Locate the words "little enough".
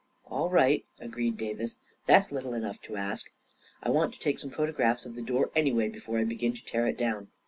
2.31-2.81